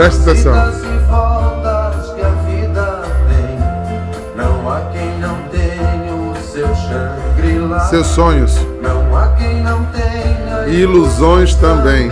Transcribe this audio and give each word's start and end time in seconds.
Presta 0.00 0.30
atenção. 0.30 0.52
Idas 0.54 0.82
voltas 1.08 2.12
que 2.14 2.22
a 2.22 2.30
vida 2.48 3.02
tem. 3.28 3.58
Não 4.34 4.70
há 4.70 4.80
quem 4.92 5.18
não 5.18 5.36
tenha 5.50 6.14
o 6.14 6.34
seu 6.42 6.68
Shangri-La. 6.74 7.80
Seus 7.80 8.06
sonhos 8.06 8.56
Não 8.80 9.14
há 9.14 9.28
quem 9.34 9.62
não 9.62 9.84
tenha 9.86 10.66
e 10.68 10.80
ilusões 10.80 11.54
também. 11.56 12.10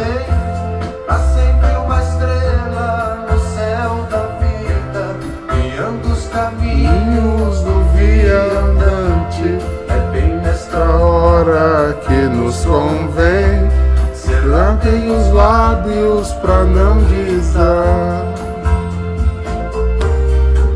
Tratem 14.89 15.11
os 15.11 15.33
lábios 15.35 16.33
pra 16.41 16.65
não 16.65 16.97
dizer. 17.05 17.59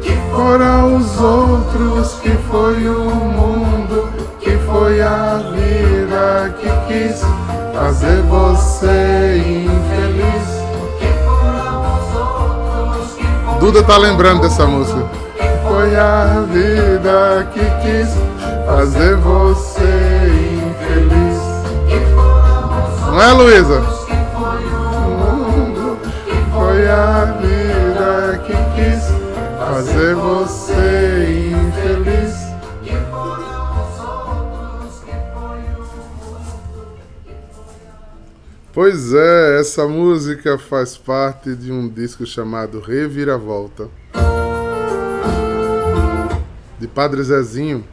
que 0.03 0.13
Fora 0.31 0.85
os 0.85 1.19
outros 1.19 2.15
que 2.21 2.31
foi 2.51 2.89
o 2.89 3.05
mundo, 3.05 4.11
que 4.39 4.51
foi 4.59 5.01
a 5.01 5.41
vida 5.55 6.55
que 6.61 6.69
quis 6.89 7.23
fazer 7.75 8.21
você 8.25 9.39
infeliz. 9.47 10.63
que 10.99 11.09
foram 11.25 11.81
os 11.97 12.15
outros 12.15 13.15
que 13.15 13.25
foram 13.25 13.59
Duda 13.61 13.83
tá 13.83 13.97
lembrando 13.97 14.43
dessa 14.43 14.67
música. 14.67 15.07
Foi 15.67 15.97
a 15.97 16.45
vida 16.53 17.49
que 17.55 17.65
quis 17.81 18.11
fazer 18.67 19.17
você 19.17 20.29
infeliz. 20.69 21.41
que 21.89 21.99
foram 22.15 23.13
Não 23.13 23.23
é, 23.23 23.33
Luísa? 23.33 23.92
Fazer 29.83 30.15
você 30.15 31.51
infeliz. 31.51 32.35
que 32.83 32.95
outros 33.13 35.01
que 35.01 35.11
foi 35.35 35.59
o 35.75 35.83
Pois 38.73 39.13
é, 39.13 39.59
essa 39.61 39.87
música 39.89 40.57
faz 40.57 40.97
parte 40.97 41.57
de 41.57 41.73
um 41.73 41.89
disco 41.89 42.25
chamado 42.25 42.79
Reviravolta. 42.81 43.89
De 46.79 46.87
Padre 46.87 47.25
Zezinho, 47.25 47.85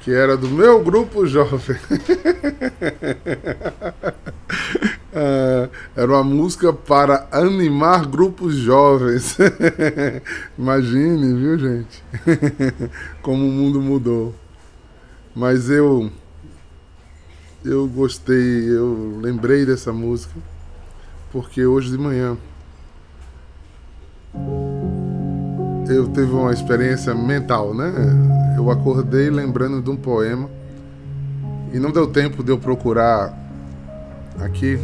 que 0.00 0.12
era 0.12 0.36
do 0.36 0.48
meu 0.48 0.82
grupo 0.82 1.26
jovem. 1.26 1.78
Ah, 5.14 5.68
era 5.94 6.10
uma 6.10 6.24
música 6.24 6.72
para 6.72 7.28
animar 7.30 8.06
grupos 8.06 8.54
jovens. 8.54 9.36
Imagine, 10.58 11.34
viu, 11.34 11.58
gente? 11.58 12.02
Como 13.20 13.46
o 13.46 13.52
mundo 13.52 13.80
mudou. 13.80 14.34
Mas 15.34 15.68
eu 15.68 16.10
eu 17.64 17.86
gostei, 17.86 18.68
eu 18.68 19.18
lembrei 19.22 19.64
dessa 19.64 19.92
música 19.92 20.34
porque 21.30 21.64
hoje 21.64 21.90
de 21.90 21.96
manhã 21.96 22.36
eu 25.88 26.08
tive 26.08 26.32
uma 26.32 26.52
experiência 26.52 27.14
mental, 27.14 27.74
né? 27.74 27.92
Eu 28.56 28.70
acordei 28.70 29.30
lembrando 29.30 29.80
de 29.80 29.90
um 29.90 29.96
poema 29.96 30.50
e 31.72 31.78
não 31.78 31.90
deu 31.90 32.06
tempo 32.06 32.42
de 32.42 32.50
eu 32.50 32.58
procurar 32.58 33.41
aqui 34.38 34.78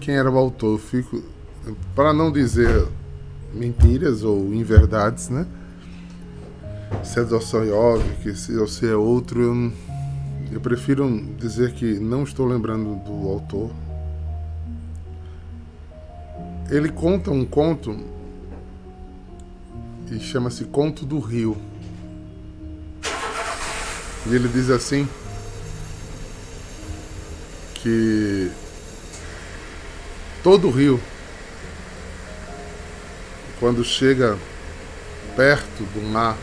quem 0.00 0.16
era 0.16 0.30
o 0.30 0.36
autor. 0.36 0.78
Fico 0.78 1.22
para 1.94 2.12
não 2.12 2.32
dizer 2.32 2.86
mentiras 3.52 4.22
ou 4.22 4.52
inverdades, 4.52 5.28
né? 5.28 5.46
Se 7.02 7.20
é 7.20 7.24
Dostoiévski, 7.24 8.34
se 8.34 8.56
ou 8.56 8.66
se 8.66 8.86
é 8.86 8.94
outro, 8.94 9.40
eu 9.40 9.72
eu 10.52 10.60
prefiro 10.60 11.08
dizer 11.38 11.72
que 11.72 11.98
não 11.98 12.24
estou 12.24 12.46
lembrando 12.46 12.96
do 13.06 13.28
autor. 13.28 13.70
Ele 16.70 16.90
conta 16.90 17.30
um 17.30 17.44
conto 17.44 17.96
e 20.10 20.20
chama-se 20.20 20.64
Conto 20.64 21.06
do 21.06 21.18
Rio. 21.18 21.56
E 24.26 24.34
ele 24.34 24.46
diz 24.48 24.68
assim 24.68 25.08
que 27.82 28.50
todo 30.42 30.70
rio 30.70 31.00
quando 33.58 33.84
chega 33.84 34.38
perto 35.36 35.84
do 35.94 36.02
mar 36.02 36.36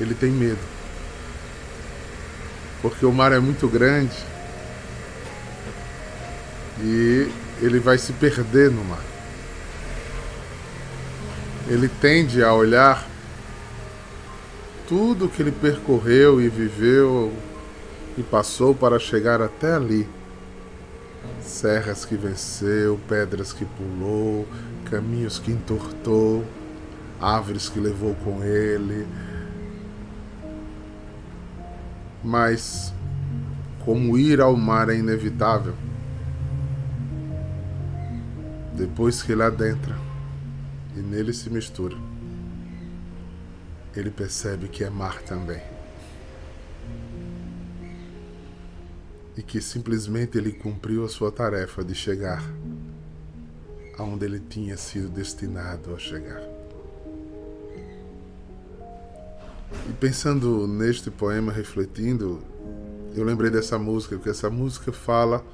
ele 0.00 0.14
tem 0.14 0.30
medo 0.30 0.72
porque 2.82 3.06
o 3.06 3.12
mar 3.12 3.32
é 3.32 3.38
muito 3.38 3.68
grande 3.68 4.16
e 6.80 7.30
ele 7.60 7.78
vai 7.78 7.96
se 7.96 8.12
perder 8.12 8.70
no 8.70 8.84
mar. 8.84 9.02
Ele 11.68 11.88
tende 11.88 12.42
a 12.42 12.52
olhar 12.52 13.08
tudo 14.88 15.28
que 15.28 15.40
ele 15.40 15.52
percorreu 15.52 16.40
e 16.40 16.48
viveu 16.48 17.32
e 18.16 18.22
passou 18.22 18.74
para 18.74 18.98
chegar 18.98 19.40
até 19.40 19.74
ali. 19.74 20.08
Serras 21.40 22.04
que 22.04 22.16
venceu, 22.16 22.98
pedras 23.08 23.52
que 23.52 23.64
pulou, 23.64 24.46
caminhos 24.90 25.38
que 25.38 25.50
entortou, 25.50 26.44
árvores 27.20 27.68
que 27.68 27.78
levou 27.78 28.14
com 28.16 28.42
ele, 28.42 29.06
mas 32.22 32.92
como 33.84 34.16
ir 34.18 34.40
ao 34.40 34.56
mar 34.56 34.88
é 34.88 34.96
inevitável, 34.96 35.74
depois 38.74 39.22
que 39.22 39.32
ele 39.32 39.42
adentra 39.42 39.96
e 40.96 41.00
nele 41.00 41.32
se 41.32 41.50
mistura, 41.50 41.96
ele 43.94 44.10
percebe 44.10 44.68
que 44.68 44.84
é 44.84 44.90
mar 44.90 45.20
também. 45.22 45.71
E 49.36 49.42
que 49.42 49.60
simplesmente 49.60 50.36
ele 50.36 50.52
cumpriu 50.52 51.04
a 51.04 51.08
sua 51.08 51.32
tarefa 51.32 51.82
de 51.82 51.94
chegar 51.94 52.42
aonde 53.98 54.24
ele 54.24 54.40
tinha 54.40 54.76
sido 54.76 55.08
destinado 55.08 55.94
a 55.94 55.98
chegar. 55.98 56.42
E 59.88 59.92
pensando 59.94 60.66
neste 60.66 61.10
poema, 61.10 61.52
refletindo, 61.52 62.42
eu 63.14 63.24
lembrei 63.24 63.50
dessa 63.50 63.78
música, 63.78 64.16
porque 64.16 64.30
essa 64.30 64.50
música 64.50 64.92
fala 64.92 65.44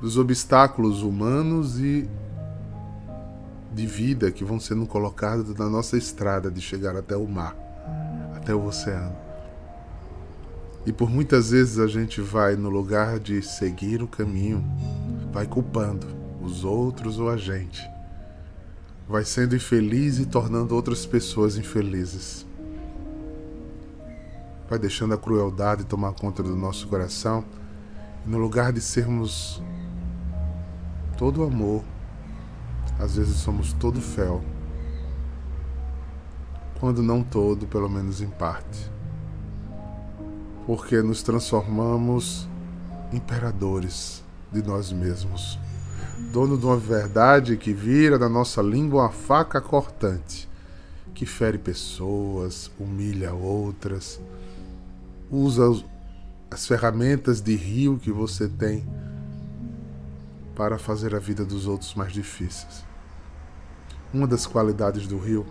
dos 0.00 0.18
obstáculos 0.18 1.02
humanos 1.02 1.78
e 1.80 2.08
de 3.72 3.86
vida 3.86 4.30
que 4.30 4.44
vão 4.44 4.58
sendo 4.58 4.86
colocados 4.86 5.54
na 5.54 5.68
nossa 5.68 5.96
estrada 5.96 6.50
de 6.50 6.60
chegar 6.60 6.96
até 6.96 7.16
o 7.16 7.26
mar, 7.26 7.56
até 8.34 8.54
o 8.54 8.64
oceano. 8.64 9.25
E 10.86 10.92
por 10.92 11.10
muitas 11.10 11.50
vezes 11.50 11.80
a 11.80 11.88
gente 11.88 12.20
vai 12.20 12.54
no 12.54 12.70
lugar 12.70 13.18
de 13.18 13.42
seguir 13.42 14.00
o 14.04 14.06
caminho, 14.06 14.64
vai 15.32 15.44
culpando 15.44 16.06
os 16.40 16.62
outros 16.62 17.18
ou 17.18 17.28
a 17.28 17.36
gente. 17.36 17.82
Vai 19.08 19.24
sendo 19.24 19.56
infeliz 19.56 20.20
e 20.20 20.26
tornando 20.26 20.76
outras 20.76 21.04
pessoas 21.04 21.56
infelizes. 21.56 22.46
Vai 24.70 24.78
deixando 24.78 25.12
a 25.14 25.18
crueldade 25.18 25.84
tomar 25.84 26.12
conta 26.12 26.40
do 26.40 26.54
nosso 26.54 26.86
coração. 26.86 27.44
E 28.24 28.30
no 28.30 28.38
lugar 28.38 28.72
de 28.72 28.80
sermos 28.80 29.60
todo 31.18 31.42
amor, 31.42 31.82
às 32.98 33.16
vezes 33.16 33.36
somos 33.36 33.72
todo 33.72 34.00
fel. 34.00 34.40
Quando 36.78 37.02
não 37.02 37.24
todo, 37.24 37.66
pelo 37.66 37.88
menos 37.88 38.20
em 38.20 38.28
parte. 38.28 38.95
Porque 40.66 41.00
nos 41.00 41.22
transformamos 41.22 42.48
imperadores 43.12 44.24
de 44.52 44.62
nós 44.62 44.92
mesmos. 44.92 45.58
Dono 46.32 46.58
de 46.58 46.66
uma 46.66 46.76
verdade 46.76 47.56
que 47.56 47.72
vira 47.72 48.18
da 48.18 48.28
nossa 48.28 48.60
língua 48.60 49.02
uma 49.02 49.12
faca 49.12 49.60
cortante, 49.60 50.48
que 51.14 51.24
fere 51.24 51.56
pessoas, 51.56 52.70
humilha 52.78 53.32
outras, 53.32 54.20
usa 55.30 55.62
as 56.50 56.66
ferramentas 56.66 57.40
de 57.40 57.54
rio 57.54 57.98
que 57.98 58.10
você 58.10 58.48
tem 58.48 58.86
para 60.54 60.78
fazer 60.78 61.14
a 61.14 61.18
vida 61.18 61.44
dos 61.44 61.66
outros 61.66 61.94
mais 61.94 62.12
difíceis. 62.12 62.84
Uma 64.12 64.26
das 64.26 64.46
qualidades 64.46 65.06
do 65.06 65.18
rio 65.18 65.46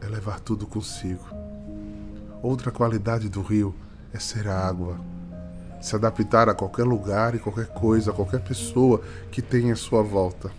é 0.00 0.06
levar 0.06 0.38
tudo 0.38 0.66
consigo. 0.66 1.24
Outra 2.42 2.70
qualidade 2.70 3.28
do 3.28 3.42
rio 3.42 3.74
é 3.74 3.89
ser 4.18 4.48
água, 4.48 4.98
se 5.80 5.94
adaptar 5.94 6.48
a 6.48 6.54
qualquer 6.54 6.84
lugar 6.84 7.34
e 7.34 7.38
qualquer 7.38 7.68
coisa, 7.68 8.10
a 8.10 8.14
qualquer 8.14 8.40
pessoa 8.40 9.00
que 9.30 9.40
tenha 9.40 9.72
à 9.72 9.76
sua 9.76 10.02
volta. 10.02 10.50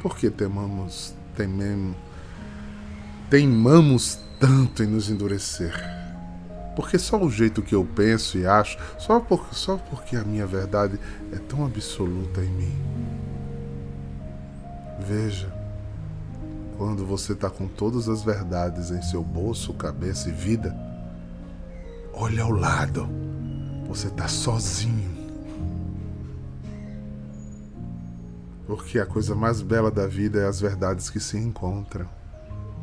Por 0.00 0.16
que 0.16 0.30
temamos, 0.30 1.14
tememos, 1.36 1.96
teimamos 3.28 4.18
tanto 4.38 4.82
em 4.82 4.86
nos 4.86 5.10
endurecer? 5.10 5.74
Porque 6.74 6.98
só 6.98 7.22
o 7.22 7.30
jeito 7.30 7.60
que 7.60 7.74
eu 7.74 7.84
penso 7.84 8.38
e 8.38 8.46
acho, 8.46 8.78
só, 8.98 9.20
por, 9.20 9.52
só 9.52 9.76
porque 9.76 10.16
a 10.16 10.24
minha 10.24 10.46
verdade 10.46 10.98
é 11.32 11.36
tão 11.36 11.66
absoluta 11.66 12.40
em 12.40 12.48
mim. 12.48 12.78
Veja, 15.00 15.52
quando 16.78 17.04
você 17.04 17.34
está 17.34 17.50
com 17.50 17.68
todas 17.68 18.08
as 18.08 18.22
verdades 18.22 18.90
em 18.90 19.02
seu 19.02 19.22
bolso, 19.22 19.74
cabeça 19.74 20.30
e 20.30 20.32
vida, 20.32 20.74
olha 22.12 22.42
ao 22.42 22.50
lado. 22.50 23.08
Você 23.88 24.08
está 24.08 24.28
sozinho. 24.28 25.10
Porque 28.66 28.98
a 28.98 29.06
coisa 29.06 29.34
mais 29.34 29.62
bela 29.62 29.90
da 29.90 30.06
vida 30.06 30.40
é 30.40 30.46
as 30.46 30.60
verdades 30.60 31.10
que 31.10 31.18
se 31.18 31.36
encontram 31.36 32.08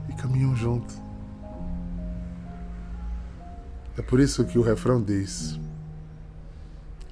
e 0.09 0.13
caminham 0.13 0.55
junto. 0.55 0.93
É 3.97 4.01
por 4.01 4.19
isso 4.19 4.43
que 4.45 4.59
o 4.59 4.61
refrão 4.61 5.01
diz: 5.01 5.59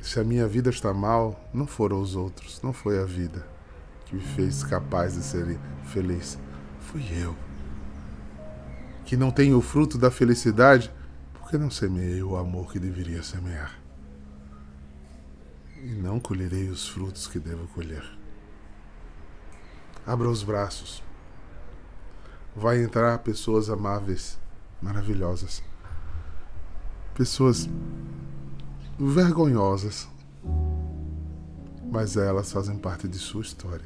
Se 0.01 0.19
a 0.19 0.23
minha 0.23 0.47
vida 0.47 0.69
está 0.69 0.93
mal, 0.93 1.49
não 1.53 1.65
foram 1.65 2.01
os 2.01 2.15
outros, 2.15 2.61
não 2.61 2.73
foi 2.73 2.99
a 2.99 3.05
vida 3.05 3.45
que 4.05 4.15
me 4.15 4.21
fez 4.21 4.63
capaz 4.63 5.13
de 5.13 5.23
ser 5.23 5.57
feliz 5.85 6.37
fui 6.95 7.03
eu. 7.21 7.35
Que 9.03 9.17
não 9.17 9.31
tenho 9.31 9.57
o 9.57 9.61
fruto 9.61 9.97
da 9.97 10.09
felicidade 10.09 10.91
porque 11.45 11.59
não 11.59 11.69
semeei 11.69 12.23
o 12.23 12.35
amor 12.35 12.71
que 12.71 12.79
deveria 12.79 13.21
semear. 13.21 13.79
E 15.77 15.89
não 15.89 16.19
colherei 16.19 16.69
os 16.69 16.87
frutos 16.87 17.27
que 17.27 17.37
devo 17.37 17.67
colher. 17.67 18.03
Abra 20.07 20.27
os 20.27 20.41
braços. 20.41 21.03
Vai 22.55 22.81
entrar 22.81 23.19
pessoas 23.19 23.69
amáveis, 23.69 24.39
maravilhosas. 24.81 25.61
Pessoas 27.13 27.69
vergonhosas, 28.97 30.09
mas 31.91 32.17
elas 32.17 32.51
fazem 32.51 32.75
parte 32.75 33.07
de 33.07 33.19
sua 33.19 33.43
história. 33.43 33.85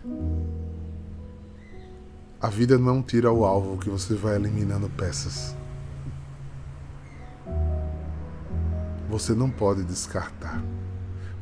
A 2.40 2.48
vida 2.48 2.78
não 2.78 3.04
tira 3.04 3.30
o 3.30 3.44
alvo 3.44 3.78
que 3.78 3.90
você 3.90 4.16
vai 4.16 4.38
eliminando 4.38 4.90
peças. 4.92 5.59
Você 9.10 9.34
não 9.34 9.50
pode 9.50 9.84
descartar. 9.84 10.64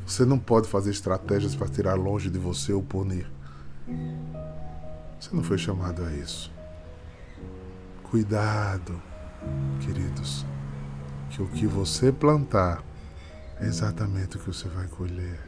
Você 0.06 0.24
não 0.24 0.38
pode 0.38 0.66
fazer 0.66 0.90
estratégias 0.90 1.54
para 1.54 1.68
tirar 1.68 1.94
longe 1.96 2.30
de 2.30 2.38
você 2.38 2.72
ou 2.72 2.82
punir. 2.82 3.30
Você 5.20 5.36
não 5.36 5.42
foi 5.42 5.58
chamado 5.58 6.02
a 6.02 6.10
isso. 6.14 6.50
Cuidado, 8.04 8.98
queridos, 9.80 10.46
que 11.28 11.42
o 11.42 11.46
que 11.46 11.66
você 11.66 12.10
plantar 12.10 12.82
é 13.60 13.66
exatamente 13.66 14.36
o 14.36 14.40
que 14.40 14.46
você 14.46 14.66
vai 14.66 14.86
colher. 14.86 15.38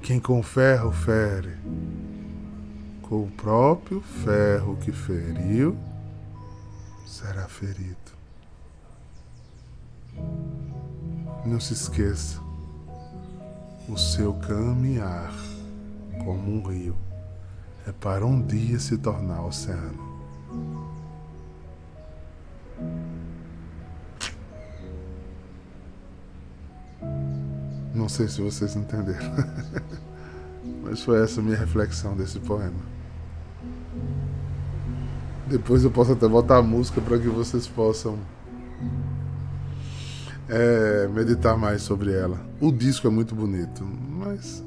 Quem 0.00 0.18
com 0.18 0.42
ferro 0.42 0.90
fere, 0.90 1.54
com 3.02 3.24
o 3.24 3.30
próprio 3.30 4.00
ferro 4.00 4.78
que 4.78 4.90
feriu, 4.90 5.76
será 7.06 7.46
ferido. 7.46 8.19
Não 11.44 11.58
se 11.58 11.72
esqueça, 11.72 12.40
o 13.88 13.96
seu 13.96 14.34
caminhar 14.34 15.32
como 16.24 16.52
um 16.52 16.62
rio 16.68 16.96
é 17.86 17.92
para 17.92 18.24
um 18.24 18.40
dia 18.40 18.78
se 18.78 18.98
tornar 18.98 19.42
oceano. 19.44 20.10
Não 27.94 28.08
sei 28.08 28.28
se 28.28 28.40
vocês 28.40 28.76
entenderam, 28.76 29.34
mas 30.82 31.02
foi 31.02 31.22
essa 31.22 31.42
minha 31.42 31.56
reflexão 31.56 32.16
desse 32.16 32.38
poema. 32.38 32.80
Depois 35.46 35.82
eu 35.82 35.90
posso 35.90 36.12
até 36.12 36.28
botar 36.28 36.58
a 36.58 36.62
música 36.62 37.00
para 37.00 37.18
que 37.18 37.28
vocês 37.28 37.66
possam 37.66 38.18
é, 40.50 41.08
meditar 41.08 41.56
mais 41.56 41.80
sobre 41.82 42.12
ela. 42.12 42.38
O 42.60 42.72
disco 42.72 43.06
é 43.06 43.10
muito 43.10 43.34
bonito, 43.34 43.84
mas 43.84 44.64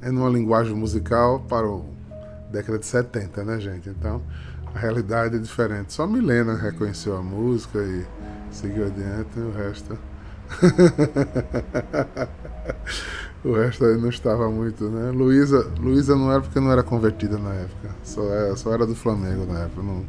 é 0.00 0.10
numa 0.10 0.30
linguagem 0.30 0.74
musical 0.74 1.40
para 1.40 1.68
o 1.68 1.84
década 2.50 2.78
de 2.78 2.86
70, 2.86 3.44
né, 3.44 3.60
gente? 3.60 3.90
Então 3.90 4.22
a 4.74 4.78
realidade 4.78 5.36
é 5.36 5.38
diferente. 5.38 5.92
Só 5.92 6.06
Milena 6.06 6.54
reconheceu 6.54 7.14
a 7.16 7.22
música 7.22 7.78
e 7.78 8.06
seguiu 8.50 8.86
adiante, 8.86 9.38
o 9.38 9.52
resto. 9.52 9.98
o 13.44 13.52
resto 13.52 13.84
aí 13.84 14.00
não 14.00 14.08
estava 14.08 14.50
muito, 14.50 14.88
né? 14.88 15.10
Luísa, 15.10 15.70
Luísa 15.78 16.16
não 16.16 16.32
era 16.32 16.40
porque 16.40 16.60
não 16.60 16.72
era 16.72 16.82
convertida 16.82 17.36
na 17.36 17.52
época. 17.52 17.90
Só 18.02 18.22
era, 18.32 18.56
só 18.56 18.72
era 18.72 18.86
do 18.86 18.94
Flamengo 18.94 19.44
na 19.52 19.64
época. 19.64 19.82
Não, 19.82 20.06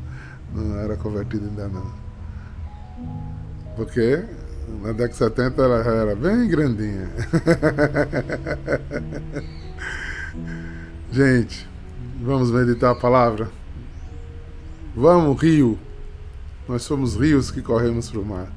não 0.53 0.79
era 0.79 0.95
convertida 0.95 1.47
ainda 1.47 1.67
não. 1.67 2.07
Porque 3.75 4.23
na 4.67 4.91
década 4.91 5.09
de 5.09 5.15
70 5.15 5.61
ela 5.61 5.83
já 5.83 5.91
era 5.91 6.15
bem 6.15 6.47
grandinha. 6.47 7.09
Gente, 11.11 11.67
vamos 12.21 12.51
meditar 12.51 12.91
a 12.91 12.95
palavra? 12.95 13.49
Vamos, 14.95 15.41
rio. 15.41 15.79
Nós 16.67 16.83
somos 16.83 17.15
rios 17.15 17.49
que 17.49 17.61
corremos 17.61 18.09
para 18.09 18.19
o 18.19 18.25
mar. 18.25 18.51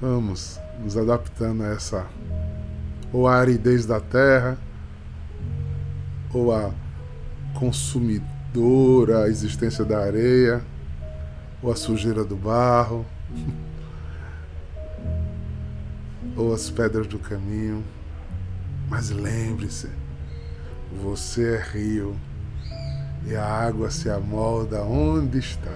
Vamos 0.00 0.58
nos 0.82 0.96
adaptando 0.96 1.64
a 1.64 1.68
essa 1.68 2.06
ou 3.12 3.26
a 3.26 3.36
aridez 3.36 3.84
da 3.84 4.00
terra 4.00 4.56
ou 6.32 6.54
a 6.54 6.70
consumidor 7.54 8.40
dor, 8.52 9.12
a 9.12 9.28
existência 9.28 9.84
da 9.84 9.98
areia, 9.98 10.62
ou 11.62 11.72
a 11.72 11.76
sujeira 11.76 12.24
do 12.24 12.36
barro, 12.36 13.06
ou 16.36 16.54
as 16.54 16.70
pedras 16.70 17.06
do 17.06 17.18
caminho. 17.18 17.84
Mas 18.88 19.10
lembre-se, 19.10 19.88
você 21.02 21.54
é 21.54 21.62
rio 21.62 22.16
e 23.26 23.36
a 23.36 23.44
água 23.44 23.90
se 23.90 24.10
amolda 24.10 24.82
onde 24.82 25.38
está. 25.38 25.70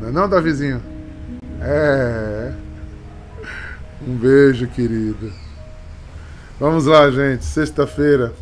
Não 0.00 0.08
é 0.08 0.12
não, 0.12 0.28
Davizinho? 0.28 0.82
É. 1.60 2.52
Um 4.06 4.16
beijo, 4.16 4.66
querido. 4.66 5.32
Vamos 6.58 6.86
lá, 6.86 7.10
gente. 7.10 7.44
Sexta-feira. 7.44 8.32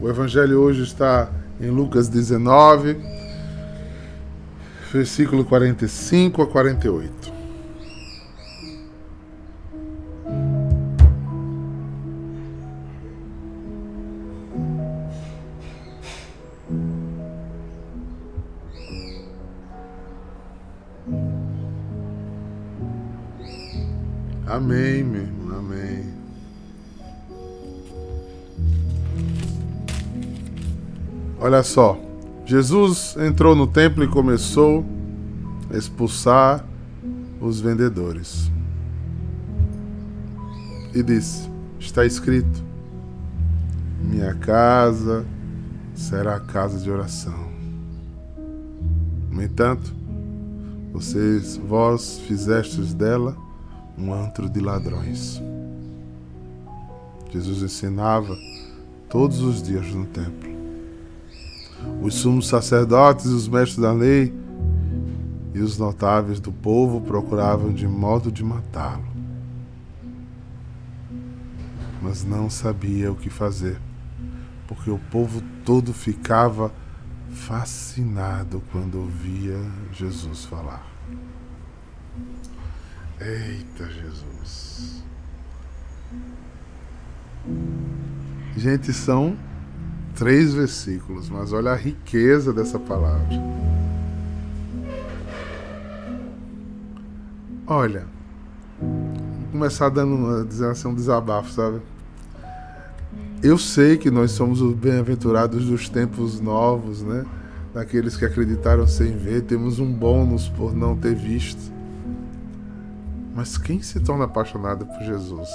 O 0.00 0.08
evangelho 0.08 0.60
hoje 0.60 0.82
está 0.82 1.30
em 1.60 1.70
Lucas 1.70 2.08
19, 2.08 2.96
versículo 4.92 5.44
45 5.44 6.42
a 6.42 6.46
48. 6.46 7.36
Amém, 24.46 25.02
meu 25.02 25.22
irmão, 25.22 25.58
amém. 25.58 26.14
Olha 31.38 31.62
só, 31.62 32.05
Jesus 32.46 33.16
entrou 33.18 33.56
no 33.56 33.66
templo 33.66 34.04
e 34.04 34.08
começou 34.08 34.86
a 35.68 35.76
expulsar 35.76 36.64
os 37.40 37.60
vendedores. 37.60 38.52
E 40.94 41.02
disse: 41.02 41.50
Está 41.80 42.06
escrito: 42.06 42.62
Minha 44.00 44.32
casa 44.34 45.26
será 45.92 46.38
casa 46.38 46.78
de 46.78 46.88
oração. 46.88 47.46
No 49.28 49.42
entanto, 49.42 49.92
vocês, 50.92 51.56
vós 51.56 52.20
fizestes 52.28 52.94
dela 52.94 53.36
um 53.98 54.14
antro 54.14 54.48
de 54.48 54.60
ladrões. 54.60 55.42
Jesus 57.28 57.60
ensinava 57.60 58.38
todos 59.08 59.40
os 59.40 59.60
dias 59.60 59.86
no 59.88 60.06
templo. 60.06 60.55
Os 62.02 62.14
sumos 62.14 62.48
sacerdotes 62.48 63.26
os 63.26 63.48
mestres 63.48 63.78
da 63.78 63.92
lei 63.92 64.34
e 65.54 65.60
os 65.60 65.78
notáveis 65.78 66.38
do 66.38 66.52
povo 66.52 67.00
procuravam 67.00 67.72
de 67.72 67.88
modo 67.88 68.30
de 68.30 68.44
matá-lo. 68.44 69.06
Mas 72.02 72.24
não 72.24 72.50
sabia 72.50 73.10
o 73.10 73.16
que 73.16 73.30
fazer, 73.30 73.80
porque 74.68 74.90
o 74.90 74.98
povo 75.10 75.42
todo 75.64 75.92
ficava 75.92 76.70
fascinado 77.30 78.62
quando 78.70 78.98
ouvia 78.98 79.58
Jesus 79.92 80.44
falar. 80.44 80.86
Eita 83.20 83.88
Jesus! 83.90 85.02
Gente, 88.56 88.92
são 88.92 89.36
três 90.16 90.54
versículos, 90.54 91.28
mas 91.28 91.52
olha 91.52 91.72
a 91.72 91.76
riqueza 91.76 92.52
dessa 92.52 92.78
palavra. 92.78 93.28
Olha, 97.66 98.06
vou 98.80 99.52
começar 99.52 99.88
dando 99.90 100.44
dizer 100.44 100.70
assim, 100.70 100.88
um 100.88 100.94
desabafo, 100.94 101.50
sabe? 101.50 101.80
Eu 103.42 103.58
sei 103.58 103.98
que 103.98 104.10
nós 104.10 104.30
somos 104.30 104.62
os 104.62 104.74
bem-aventurados 104.74 105.66
dos 105.66 105.88
tempos 105.88 106.40
novos, 106.40 107.02
né? 107.02 107.24
Daqueles 107.74 108.16
que 108.16 108.24
acreditaram 108.24 108.86
sem 108.86 109.14
ver, 109.14 109.42
temos 109.42 109.78
um 109.78 109.92
bônus 109.92 110.48
por 110.48 110.74
não 110.74 110.96
ter 110.96 111.14
visto. 111.14 111.75
Mas 113.36 113.58
quem 113.58 113.82
se 113.82 114.00
torna 114.00 114.24
apaixonado 114.24 114.86
por 114.86 114.98
Jesus? 115.02 115.50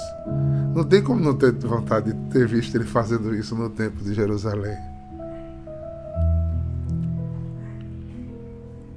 Não 0.72 0.84
tem 0.84 1.02
como 1.02 1.18
não 1.18 1.34
ter 1.34 1.50
vontade 1.52 2.12
de 2.12 2.30
ter 2.30 2.46
visto 2.46 2.76
ele 2.76 2.84
fazendo 2.84 3.34
isso 3.34 3.56
no 3.56 3.68
templo 3.68 4.04
de 4.04 4.14
Jerusalém. 4.14 4.78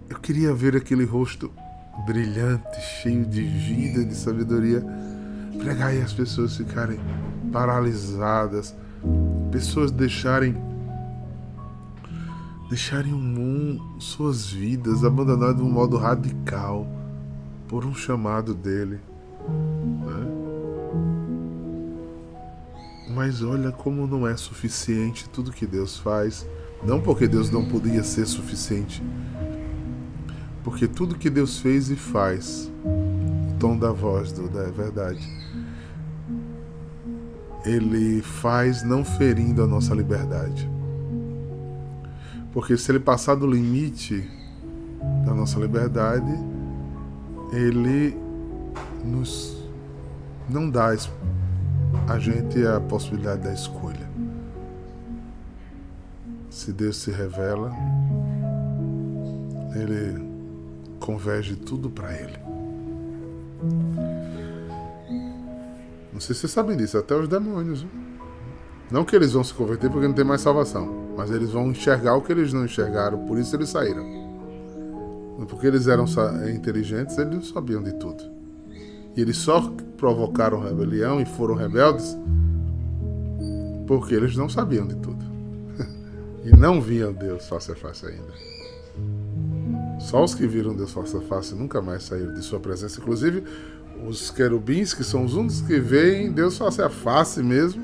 Eu 0.08 0.20
queria 0.20 0.54
ver 0.54 0.76
aquele 0.76 1.04
rosto 1.04 1.52
brilhante, 2.06 2.80
cheio 2.80 3.26
de 3.26 3.42
vida 3.42 4.02
e 4.02 4.06
de 4.06 4.14
sabedoria, 4.14 4.86
pregar 5.58 5.96
e 5.96 6.02
as 6.04 6.14
pessoas 6.14 6.56
ficarem 6.56 7.00
paralisadas, 7.52 8.76
pessoas 9.52 9.90
deixarem 9.92 10.56
deixarem 12.70 13.14
o 13.14 13.18
mundo, 13.18 14.00
suas 14.00 14.46
vidas 14.48 15.04
abandonadas 15.04 15.56
de 15.56 15.64
um 15.64 15.70
modo 15.72 15.98
radical 15.98 16.95
por 17.76 17.86
um 17.86 17.94
chamado 17.94 18.56
dele. 18.56 19.02
Né? 20.06 20.28
Mas 23.14 23.44
olha 23.44 23.70
como 23.70 24.08
não 24.08 24.26
é 24.26 24.38
suficiente 24.38 25.28
tudo 25.28 25.52
que 25.52 25.68
Deus 25.68 26.00
faz. 26.00 26.48
Não 26.86 27.02
porque 27.02 27.28
Deus 27.28 27.52
não 27.52 27.66
podia 27.66 28.02
ser 28.02 28.26
suficiente, 28.28 29.04
porque 30.64 30.88
tudo 30.88 31.18
que 31.18 31.30
Deus 31.30 31.60
fez 31.60 31.90
e 31.90 31.98
faz, 31.98 32.72
o 32.86 33.60
tom 33.60 33.78
da 33.78 33.92
voz 33.92 34.32
do, 34.32 34.48
da 34.48 34.70
verdade, 34.70 35.28
Ele 37.66 38.22
faz 38.22 38.84
não 38.84 39.04
ferindo 39.04 39.62
a 39.62 39.68
nossa 39.68 39.94
liberdade. 39.94 40.70
Porque 42.54 42.78
se 42.78 42.90
Ele 42.90 43.02
passar 43.02 43.36
do 43.36 43.46
limite 43.46 44.26
da 45.26 45.34
nossa 45.34 45.60
liberdade, 45.60 46.55
ele 47.52 48.18
nos 49.04 49.56
não 50.50 50.70
dá 50.70 50.96
a 52.08 52.20
gente 52.20 52.66
a 52.66 52.80
possibilidade 52.80 53.42
da 53.42 53.54
escolha. 53.54 54.10
Se 56.50 56.72
Deus 56.72 56.98
se 56.98 57.12
revela, 57.12 57.72
ele 59.76 60.24
converge 61.00 61.56
tudo 61.56 61.90
para 61.90 62.14
ele. 62.14 62.38
Não 66.14 66.22
sei 66.22 66.34
se 66.34 66.42
vocês 66.42 66.52
sabem 66.52 66.78
disso, 66.78 66.98
até 66.98 67.14
os 67.16 67.28
demônios. 67.28 67.86
Não 68.90 69.04
que 69.04 69.16
eles 69.16 69.34
vão 69.34 69.44
se 69.44 69.54
converter 69.54 69.90
porque 69.90 70.08
não 70.08 70.14
tem 70.14 70.24
mais 70.24 70.42
salvação, 70.42 71.14
mas 71.18 71.32
eles 71.32 71.52
vão 71.52 71.72
enxergar 71.72 72.16
o 72.16 72.22
que 72.22 72.32
eles 72.32 72.54
não 72.54 72.66
enxergaram, 72.66 73.26
por 73.26 73.38
isso 73.38 73.56
eles 73.56 73.70
saíram. 73.70 74.25
Porque 75.48 75.68
eles 75.68 75.88
eram 75.88 76.06
inteligentes, 76.54 77.18
eles 77.18 77.50
sabiam 77.50 77.84
de 77.84 77.94
tudo. 77.94 78.24
E 79.16 79.22
eles 79.22 79.38
só 79.38 79.62
provocaram 79.98 80.60
rebelião 80.60 81.22
e 81.22 81.26
foram 81.26 81.56
rebeldes 81.56 82.18
porque 83.88 84.16
eles 84.16 84.36
não 84.36 84.50
sabiam 84.50 84.88
de 84.88 84.96
tudo. 84.96 85.24
e 86.44 86.56
não 86.56 86.82
viam 86.82 87.14
Deus 87.14 87.48
face 87.48 87.72
a 87.72 87.76
face 87.76 88.06
ainda. 88.06 88.56
Só 90.00 90.24
os 90.24 90.36
que 90.36 90.46
viram 90.46 90.76
Deus 90.76 90.92
face 90.92 91.16
a 91.16 91.22
face 91.22 91.56
nunca 91.56 91.82
mais 91.82 92.04
saíram 92.04 92.34
de 92.34 92.42
sua 92.42 92.60
presença. 92.60 93.00
Inclusive, 93.00 93.44
os 94.08 94.30
querubins, 94.30 94.94
que 94.94 95.04
são 95.04 95.24
os 95.24 95.36
únicos 95.36 95.62
que 95.62 95.80
veem 95.80 96.32
Deus 96.32 96.58
face 96.58 96.82
a 96.82 96.90
face 96.90 97.42
mesmo, 97.42 97.84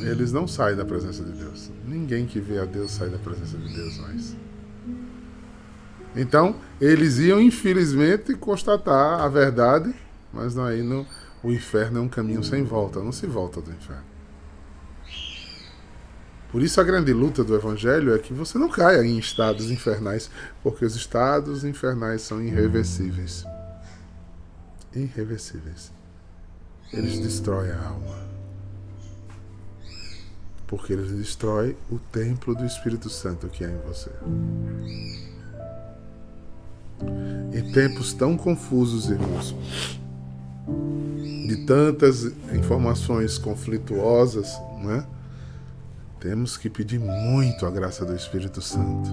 eles 0.00 0.32
não 0.32 0.46
saem 0.46 0.76
da 0.76 0.84
presença 0.84 1.22
de 1.22 1.32
Deus. 1.32 1.70
Ninguém 1.86 2.26
que 2.26 2.40
vê 2.40 2.58
a 2.58 2.64
Deus 2.64 2.90
sai 2.92 3.08
da 3.08 3.18
presença 3.18 3.56
de 3.56 3.74
Deus 3.74 3.98
mais. 3.98 4.36
Então, 6.16 6.56
eles 6.80 7.18
iam, 7.18 7.40
infelizmente, 7.40 8.34
constatar 8.34 9.20
a 9.20 9.28
verdade, 9.28 9.94
mas 10.32 10.56
aí 10.56 10.82
no, 10.82 11.06
o 11.42 11.52
inferno 11.52 11.98
é 11.98 12.02
um 12.02 12.08
caminho 12.08 12.42
sem 12.42 12.64
volta, 12.64 13.00
não 13.00 13.12
se 13.12 13.26
volta 13.26 13.60
do 13.60 13.70
inferno. 13.70 14.16
Por 16.50 16.62
isso 16.62 16.80
a 16.80 16.84
grande 16.84 17.12
luta 17.12 17.44
do 17.44 17.54
Evangelho 17.54 18.14
é 18.14 18.18
que 18.18 18.32
você 18.32 18.56
não 18.56 18.70
caia 18.70 19.04
em 19.04 19.18
estados 19.18 19.70
infernais, 19.70 20.30
porque 20.62 20.86
os 20.86 20.96
estados 20.96 21.64
infernais 21.64 22.22
são 22.22 22.42
irreversíveis. 22.42 23.44
Irreversíveis. 24.94 25.92
Eles 26.90 27.18
destroem 27.18 27.72
a 27.72 27.88
alma. 27.88 28.26
Porque 30.66 30.94
eles 30.94 31.12
destroem 31.12 31.76
o 31.90 31.98
templo 31.98 32.54
do 32.54 32.64
Espírito 32.64 33.10
Santo 33.10 33.48
que 33.48 33.62
é 33.62 33.68
em 33.68 33.78
você. 33.86 34.10
Em 37.52 37.72
tempos 37.72 38.12
tão 38.12 38.36
confusos, 38.36 39.08
irmãos, 39.10 39.54
de 41.46 41.64
tantas 41.66 42.24
informações 42.54 43.38
conflituosas, 43.38 44.58
né? 44.82 45.06
temos 46.20 46.56
que 46.56 46.68
pedir 46.68 46.98
muito 46.98 47.66
a 47.66 47.70
graça 47.70 48.04
do 48.04 48.14
Espírito 48.14 48.60
Santo 48.60 49.10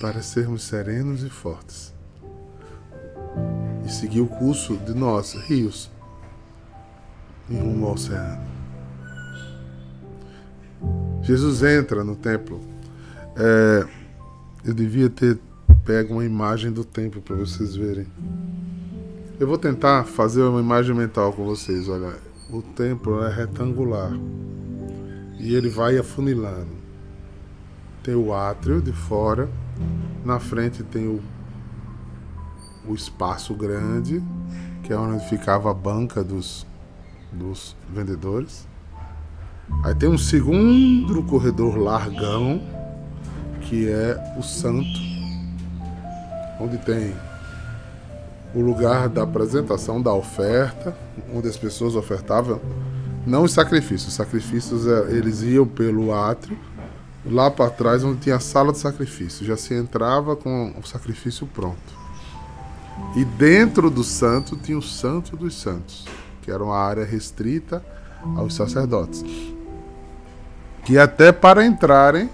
para 0.00 0.22
sermos 0.22 0.62
serenos 0.62 1.22
e 1.22 1.30
fortes 1.30 1.94
e 3.84 3.90
seguir 3.90 4.20
o 4.20 4.26
curso 4.26 4.76
de 4.76 4.94
nós, 4.94 5.32
rios, 5.32 5.90
em 7.48 7.58
rumo 7.58 7.86
ao 7.86 7.94
oceano. 7.94 8.42
Jesus 11.22 11.62
entra 11.62 12.04
no 12.04 12.14
templo. 12.14 12.60
É, 13.36 13.86
eu 14.64 14.74
devia 14.74 15.08
ter 15.08 15.38
pego 15.88 16.12
uma 16.12 16.24
imagem 16.26 16.70
do 16.70 16.84
templo 16.84 17.22
para 17.22 17.34
vocês 17.34 17.74
verem. 17.74 18.06
Eu 19.40 19.46
vou 19.46 19.56
tentar 19.56 20.04
fazer 20.04 20.42
uma 20.42 20.60
imagem 20.60 20.94
mental 20.94 21.32
com 21.32 21.46
vocês. 21.46 21.88
Olha, 21.88 22.14
o 22.50 22.60
templo 22.60 23.24
é 23.24 23.34
retangular 23.34 24.12
e 25.38 25.54
ele 25.54 25.70
vai 25.70 25.96
afunilando. 25.96 26.76
Tem 28.02 28.14
o 28.14 28.34
átrio 28.34 28.82
de 28.82 28.92
fora, 28.92 29.48
na 30.26 30.38
frente 30.38 30.82
tem 30.82 31.08
o, 31.08 31.22
o 32.86 32.94
espaço 32.94 33.54
grande, 33.54 34.22
que 34.82 34.92
é 34.92 34.96
onde 34.98 35.26
ficava 35.26 35.70
a 35.70 35.74
banca 35.74 36.22
dos, 36.22 36.66
dos 37.32 37.74
vendedores. 37.88 38.68
Aí 39.82 39.94
tem 39.94 40.10
um 40.10 40.18
segundo 40.18 41.22
corredor 41.22 41.78
largão, 41.78 42.60
que 43.62 43.88
é 43.88 44.34
o 44.38 44.42
santo 44.42 45.07
onde 46.60 46.78
tem 46.78 47.14
o 48.54 48.60
lugar 48.60 49.08
da 49.08 49.22
apresentação 49.22 50.00
da 50.00 50.12
oferta, 50.12 50.96
onde 51.34 51.48
as 51.48 51.56
pessoas 51.56 51.94
ofertavam 51.94 52.60
não 53.26 53.42
os 53.42 53.52
sacrifícios, 53.52 54.08
os 54.08 54.14
sacrifícios 54.14 54.86
é, 54.86 55.10
eles 55.10 55.42
iam 55.42 55.66
pelo 55.66 56.14
átrio, 56.14 56.58
lá 57.26 57.50
para 57.50 57.68
trás 57.70 58.02
onde 58.02 58.20
tinha 58.20 58.36
a 58.36 58.40
sala 58.40 58.72
de 58.72 58.78
sacrifício, 58.78 59.44
já 59.44 59.54
se 59.54 59.74
entrava 59.74 60.34
com 60.34 60.72
o 60.82 60.86
sacrifício 60.86 61.46
pronto. 61.46 61.98
E 63.14 63.24
dentro 63.24 63.90
do 63.90 64.02
santo 64.02 64.56
tinha 64.56 64.78
o 64.78 64.82
santo 64.82 65.36
dos 65.36 65.60
santos, 65.60 66.06
que 66.40 66.50
era 66.50 66.64
uma 66.64 66.78
área 66.78 67.04
restrita 67.04 67.84
aos 68.34 68.54
sacerdotes. 68.54 69.22
Que 70.84 70.98
até 70.98 71.30
para 71.30 71.66
entrarem, 71.66 72.30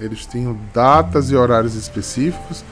eles 0.00 0.26
tinham 0.26 0.58
datas 0.74 1.30
e 1.30 1.36
horários 1.36 1.76
específicos 1.76 2.64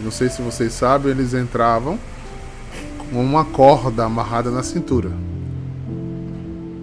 e 0.00 0.02
não 0.02 0.10
sei 0.10 0.30
se 0.30 0.40
vocês 0.40 0.72
sabem, 0.72 1.10
eles 1.10 1.34
entravam 1.34 1.98
com 3.12 3.22
uma 3.22 3.44
corda 3.44 4.04
amarrada 4.04 4.50
na 4.50 4.62
cintura. 4.62 5.10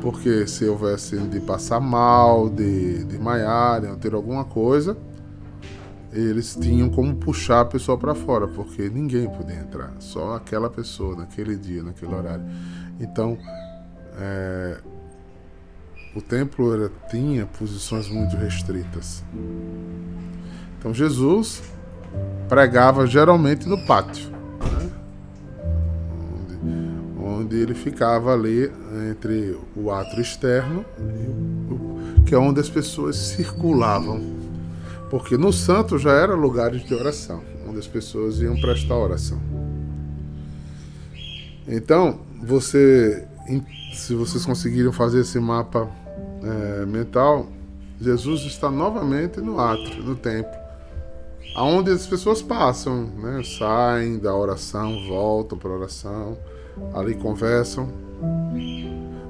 Porque 0.01 0.45
se 0.45 0.65
houvesse 0.65 1.17
de 1.17 1.39
passar 1.39 1.79
mal, 1.79 2.47
de, 2.47 3.03
de 3.05 3.17
maiar, 3.17 3.81
de 3.81 3.95
ter 3.97 4.13
alguma 4.13 4.45
coisa, 4.45 4.95
eles 6.13 6.55
tinham 6.55 6.89
como 6.89 7.15
puxar 7.15 7.61
a 7.61 7.65
pessoa 7.65 7.97
para 7.97 8.13
fora, 8.13 8.47
porque 8.47 8.87
ninguém 8.87 9.27
podia 9.27 9.59
entrar, 9.59 9.93
só 9.99 10.35
aquela 10.35 10.69
pessoa 10.69 11.15
naquele 11.15 11.55
dia, 11.57 11.81
naquele 11.81 12.13
horário. 12.13 12.45
Então, 12.99 13.37
é, 14.19 14.77
o 16.15 16.21
templo 16.21 16.73
era, 16.73 16.91
tinha 17.09 17.47
posições 17.47 18.07
muito 18.07 18.37
restritas. 18.37 19.23
Então, 20.77 20.93
Jesus 20.93 21.61
pregava 22.47 23.05
geralmente 23.05 23.67
no 23.67 23.77
pátio, 23.77 24.29
né? 24.29 24.91
onde, 27.19 27.43
onde, 27.43 27.55
ele 27.57 27.73
ficava 27.73 28.33
ali 28.33 28.71
entre 29.11 29.57
o 29.75 29.91
átrio 29.91 30.21
externo, 30.21 30.85
que 32.25 32.33
é 32.33 32.37
onde 32.37 32.59
as 32.59 32.69
pessoas 32.69 33.17
circulavam, 33.17 34.21
porque 35.09 35.37
no 35.37 35.51
santo 35.51 35.97
já 35.97 36.11
era 36.11 36.33
lugares 36.33 36.83
de 36.83 36.93
oração, 36.93 37.41
onde 37.67 37.79
as 37.79 37.87
pessoas 37.87 38.39
iam 38.39 38.55
prestar 38.59 38.95
oração. 38.95 39.39
Então, 41.67 42.21
você, 42.41 43.27
se 43.93 44.15
vocês 44.15 44.45
conseguiram 44.45 44.93
fazer 44.93 45.19
esse 45.19 45.37
mapa 45.37 45.89
é, 46.41 46.85
mental, 46.85 47.47
Jesus 47.99 48.41
está 48.43 48.71
novamente 48.71 49.41
no 49.41 49.59
átrio, 49.59 50.01
no 50.01 50.15
templo 50.15 50.66
aonde 51.57 51.89
as 51.89 52.05
pessoas 52.05 52.39
passam, 52.39 53.09
né? 53.17 53.41
Saem 53.43 54.19
da 54.19 54.33
oração, 54.35 55.07
voltam 55.07 55.57
para 55.57 55.71
a 55.71 55.75
oração, 55.75 56.37
ali 56.93 57.15
conversam. 57.15 57.89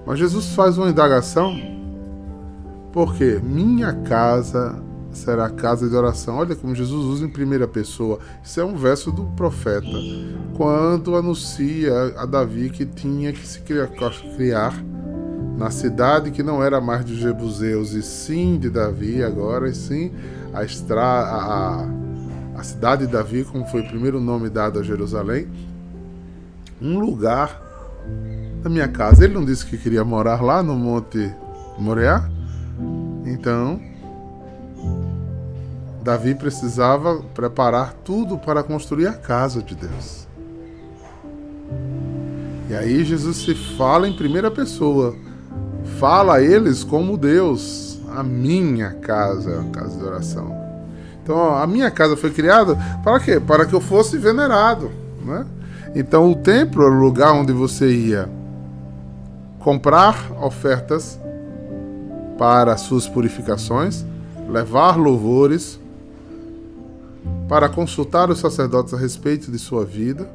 Mas 0.06 0.20
Jesus 0.20 0.48
faz 0.48 0.78
uma 0.78 0.90
indagação, 0.90 1.56
porque 2.92 3.40
minha 3.42 3.94
casa 3.94 4.84
será 5.10 5.50
casa 5.50 5.88
de 5.88 5.96
oração. 5.96 6.36
Olha 6.36 6.54
como 6.54 6.76
Jesus 6.76 7.06
usa 7.06 7.26
em 7.26 7.30
primeira 7.30 7.66
pessoa. 7.66 8.20
Isso 8.44 8.60
é 8.60 8.66
um 8.66 8.76
verso 8.76 9.10
do 9.10 9.24
profeta, 9.28 9.88
quando 10.58 11.16
anuncia 11.16 12.14
a 12.18 12.26
Davi 12.26 12.70
que 12.70 12.86
tinha 12.86 13.32
que 13.32 13.48
se 13.48 13.62
criar, 13.62 14.84
na 15.58 15.72
cidade 15.72 16.30
que 16.32 16.44
não 16.44 16.62
era 16.62 16.82
mais 16.82 17.06
de 17.06 17.16
Jebuseus 17.16 17.94
e 17.94 18.04
sim 18.04 18.60
de 18.60 18.70
Davi 18.70 19.24
agora, 19.24 19.70
e 19.70 19.74
sim 19.74 20.12
a 20.54 20.66
estrada 20.66 21.97
a 22.58 22.64
cidade 22.64 23.06
de 23.06 23.12
Davi, 23.12 23.44
como 23.44 23.66
foi 23.66 23.82
o 23.82 23.88
primeiro 23.88 24.20
nome 24.20 24.50
dado 24.50 24.80
a 24.80 24.84
Jerusalém, 24.84 25.48
um 26.82 27.00
lugar 27.00 27.62
da 28.64 28.70
minha 28.70 28.88
casa. 28.88 29.24
Ele 29.24 29.36
não 29.36 29.46
disse 29.46 29.66
que 29.66 29.78
queria 29.78 30.04
morar 30.04 30.42
lá 30.42 30.64
no 30.64 30.76
Monte 30.76 31.32
Moriá? 31.78 32.28
Então, 33.26 33.80
Davi 36.04 36.34
precisava 36.34 37.22
preparar 37.36 37.94
tudo 38.04 38.38
para 38.38 38.64
construir 38.64 39.08
a 39.08 39.14
casa 39.14 39.62
de 39.62 39.76
Deus. 39.76 40.28
E 42.70 42.76
aí 42.76 43.04
Jesus 43.04 43.38
se 43.38 43.54
fala 43.78 44.08
em 44.08 44.16
primeira 44.16 44.50
pessoa. 44.50 45.16
Fala 46.00 46.36
a 46.36 46.42
eles 46.42 46.84
como 46.84 47.18
Deus, 47.18 48.00
a 48.10 48.24
minha 48.24 48.92
casa, 48.94 49.62
a 49.62 49.64
casa 49.72 49.98
de 49.98 50.04
oração. 50.04 50.67
Então, 51.28 51.58
a 51.58 51.68
minha 51.68 51.92
casa 51.92 52.16
foi 52.16 52.32
criada 52.32 52.78
para 53.04 53.20
quê? 53.20 53.38
Para 53.38 53.66
que 53.66 53.74
eu 53.74 53.82
fosse 53.82 54.18
venerado, 54.18 54.90
né? 55.26 55.46
Então, 55.94 56.32
o 56.32 56.36
templo 56.38 56.82
era 56.84 56.94
o 56.94 56.98
lugar 56.98 57.34
onde 57.34 57.52
você 57.52 57.92
ia 57.92 58.30
comprar 59.60 60.32
ofertas 60.42 61.20
para 62.38 62.78
suas 62.78 63.10
purificações, 63.10 64.06
levar 64.48 64.96
louvores, 64.96 65.78
para 67.50 67.68
consultar 67.68 68.30
os 68.30 68.40
sacerdotes 68.40 68.94
a 68.94 68.98
respeito 68.98 69.52
de 69.52 69.60
sua 69.60 69.84
vida, 69.84 70.30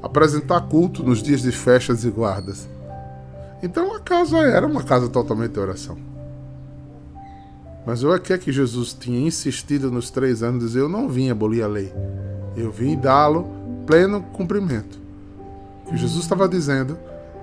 apresentar 0.00 0.60
culto 0.68 1.02
nos 1.02 1.20
dias 1.20 1.42
de 1.42 1.50
festas 1.50 2.04
e 2.04 2.10
guardas. 2.10 2.68
Então 3.60 3.92
a 3.92 3.98
casa 3.98 4.38
era 4.38 4.68
uma 4.68 4.84
casa 4.84 5.08
totalmente 5.08 5.54
de 5.54 5.58
oração. 5.58 6.11
Mas 7.86 8.04
o 8.04 8.18
que 8.18 8.32
é 8.32 8.38
que 8.38 8.52
Jesus 8.52 8.94
tinha 8.94 9.26
insistido 9.26 9.90
nos 9.90 10.10
três 10.10 10.42
anos, 10.42 10.64
dizer, 10.64 10.80
eu 10.80 10.88
não 10.88 11.08
vim 11.08 11.30
abolir 11.30 11.62
a 11.62 11.66
lei, 11.66 11.92
eu 12.56 12.70
vim 12.70 12.96
dá-lo 12.96 13.46
pleno 13.86 14.22
cumprimento. 14.32 14.98
O 15.84 15.90
que 15.90 15.96
Jesus 15.96 16.22
estava 16.22 16.48
dizendo 16.48 16.96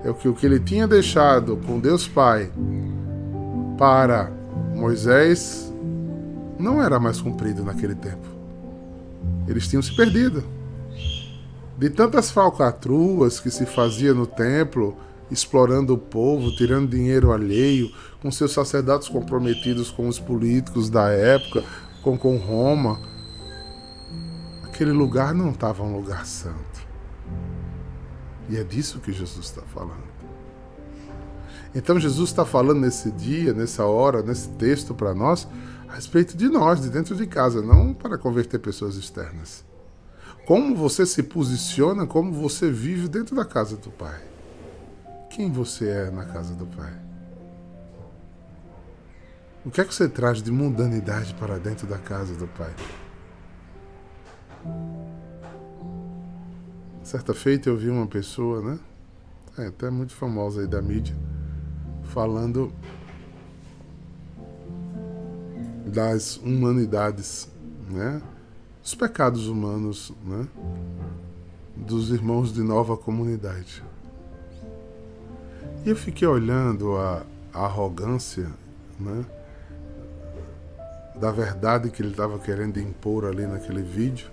é 0.04 0.12
que 0.12 0.28
o 0.28 0.34
que 0.34 0.46
ele 0.46 0.58
tinha 0.58 0.88
deixado 0.88 1.58
com 1.66 1.78
Deus 1.78 2.08
Pai 2.08 2.50
para 3.76 4.32
Moisés 4.74 5.72
não 6.58 6.82
era 6.82 6.98
mais 6.98 7.20
cumprido 7.20 7.64
naquele 7.64 7.94
tempo. 7.94 8.28
Eles 9.46 9.68
tinham 9.68 9.82
se 9.82 9.94
perdido. 9.94 10.42
De 11.78 11.88
tantas 11.88 12.30
falcatruas 12.30 13.40
que 13.40 13.50
se 13.50 13.64
fazia 13.64 14.12
no 14.12 14.26
templo, 14.26 14.96
explorando 15.30 15.94
o 15.94 15.98
povo, 15.98 16.54
tirando 16.54 16.90
dinheiro 16.90 17.32
alheio, 17.32 17.92
com 18.20 18.30
seus 18.30 18.52
sacerdotes 18.52 19.08
comprometidos 19.08 19.90
com 19.90 20.08
os 20.08 20.18
políticos 20.18 20.90
da 20.90 21.08
época, 21.08 21.64
com, 22.02 22.18
com 22.18 22.36
Roma. 22.36 23.00
Aquele 24.64 24.92
lugar 24.92 25.34
não 25.34 25.50
estava 25.50 25.82
um 25.82 25.96
lugar 25.96 26.26
santo. 26.26 26.88
E 28.48 28.56
é 28.56 28.64
disso 28.64 28.98
que 28.98 29.12
Jesus 29.12 29.46
está 29.46 29.62
falando. 29.62 30.10
Então 31.74 32.00
Jesus 32.00 32.30
está 32.30 32.44
falando 32.44 32.80
nesse 32.80 33.12
dia, 33.12 33.52
nessa 33.52 33.84
hora, 33.84 34.22
nesse 34.22 34.48
texto 34.50 34.92
para 34.92 35.14
nós, 35.14 35.46
a 35.88 35.94
respeito 35.94 36.36
de 36.36 36.48
nós, 36.48 36.80
de 36.80 36.90
dentro 36.90 37.14
de 37.14 37.26
casa, 37.26 37.62
não 37.62 37.94
para 37.94 38.18
converter 38.18 38.58
pessoas 38.58 38.96
externas. 38.96 39.64
Como 40.46 40.74
você 40.74 41.06
se 41.06 41.22
posiciona, 41.22 42.06
como 42.06 42.32
você 42.32 42.70
vive 42.70 43.06
dentro 43.06 43.36
da 43.36 43.44
casa 43.44 43.76
do 43.76 43.90
Pai 43.90 44.30
quem 45.30 45.50
você 45.50 45.88
é 45.88 46.10
na 46.10 46.26
casa 46.26 46.54
do 46.54 46.66
Pai? 46.66 46.92
O 49.64 49.70
que 49.70 49.80
é 49.80 49.84
que 49.84 49.94
você 49.94 50.08
traz 50.08 50.42
de 50.42 50.50
mundanidade 50.50 51.34
para 51.34 51.58
dentro 51.58 51.86
da 51.86 51.98
casa 51.98 52.34
do 52.34 52.48
Pai? 52.48 52.74
Certa 57.04 57.32
feita 57.32 57.68
eu 57.68 57.76
vi 57.76 57.88
uma 57.88 58.06
pessoa, 58.06 58.60
né? 58.60 58.78
É, 59.56 59.66
até 59.68 59.88
muito 59.88 60.14
famosa 60.14 60.62
aí 60.62 60.66
da 60.66 60.82
mídia, 60.82 61.16
falando 62.04 62.72
das 65.86 66.36
humanidades, 66.38 67.48
né? 67.88 68.20
Os 68.82 68.94
pecados 68.94 69.46
humanos, 69.46 70.12
né? 70.24 70.48
Dos 71.76 72.10
irmãos 72.10 72.52
de 72.52 72.62
nova 72.62 72.96
comunidade. 72.96 73.82
E 75.84 75.88
eu 75.88 75.96
fiquei 75.96 76.28
olhando 76.28 76.96
a, 76.96 77.22
a 77.54 77.64
arrogância, 77.64 78.46
né? 78.98 79.24
Da 81.14 81.30
verdade 81.30 81.90
que 81.90 82.02
ele 82.02 82.10
estava 82.10 82.38
querendo 82.38 82.78
impor 82.78 83.24
ali 83.24 83.46
naquele 83.46 83.82
vídeo. 83.82 84.28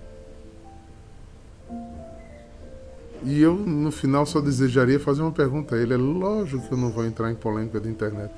E 3.23 3.41
eu, 3.41 3.55
no 3.55 3.91
final, 3.91 4.25
só 4.25 4.39
desejaria 4.41 4.99
fazer 4.99 5.21
uma 5.21 5.31
pergunta 5.31 5.75
a 5.75 5.79
ele. 5.79 5.93
É 5.93 5.97
lógico 5.97 6.67
que 6.67 6.71
eu 6.71 6.77
não 6.77 6.89
vou 6.89 7.05
entrar 7.05 7.31
em 7.31 7.35
polêmica 7.35 7.79
de 7.79 7.89
internet. 7.89 8.33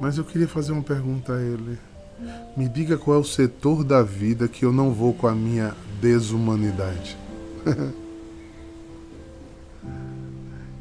Mas 0.00 0.18
eu 0.18 0.24
queria 0.24 0.48
fazer 0.48 0.72
uma 0.72 0.82
pergunta 0.82 1.34
a 1.34 1.40
ele. 1.40 1.78
Me 2.56 2.68
diga 2.68 2.98
qual 2.98 3.18
é 3.18 3.20
o 3.20 3.24
setor 3.24 3.84
da 3.84 4.02
vida 4.02 4.48
que 4.48 4.64
eu 4.64 4.72
não 4.72 4.92
vou 4.92 5.14
com 5.14 5.26
a 5.26 5.34
minha 5.34 5.74
desumanidade. 6.00 7.16